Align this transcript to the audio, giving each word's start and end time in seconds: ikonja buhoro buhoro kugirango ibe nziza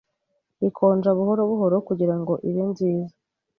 ikonja 0.67 1.09
buhoro 1.17 1.41
buhoro 1.49 1.77
kugirango 1.87 2.33
ibe 2.49 2.63
nziza 2.71 3.13